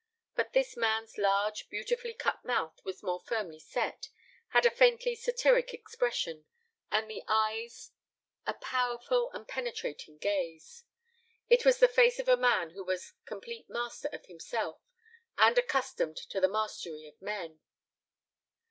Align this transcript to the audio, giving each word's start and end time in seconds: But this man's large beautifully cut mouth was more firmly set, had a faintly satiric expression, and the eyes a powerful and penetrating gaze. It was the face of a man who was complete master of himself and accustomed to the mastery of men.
But 0.33 0.53
this 0.53 0.75
man's 0.75 1.19
large 1.19 1.69
beautifully 1.69 2.15
cut 2.15 2.43
mouth 2.43 2.83
was 2.83 3.03
more 3.03 3.19
firmly 3.19 3.59
set, 3.59 4.09
had 4.47 4.65
a 4.65 4.71
faintly 4.71 5.13
satiric 5.13 5.75
expression, 5.75 6.45
and 6.89 7.07
the 7.07 7.21
eyes 7.27 7.91
a 8.47 8.55
powerful 8.55 9.29
and 9.31 9.47
penetrating 9.47 10.17
gaze. 10.17 10.85
It 11.49 11.65
was 11.65 11.77
the 11.77 11.87
face 11.87 12.17
of 12.17 12.27
a 12.27 12.35
man 12.35 12.71
who 12.71 12.83
was 12.83 13.13
complete 13.25 13.69
master 13.69 14.07
of 14.11 14.25
himself 14.25 14.79
and 15.37 15.55
accustomed 15.59 16.17
to 16.17 16.41
the 16.41 16.49
mastery 16.49 17.05
of 17.07 17.21
men. 17.21 17.59